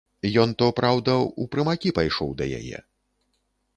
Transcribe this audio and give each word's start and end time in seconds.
Ён 0.43 0.53
то, 0.61 0.69
праўда, 0.79 1.17
у 1.43 1.47
прымакі 1.55 1.93
пайшоў 1.99 2.29
да 2.41 2.51
яе. 2.61 2.77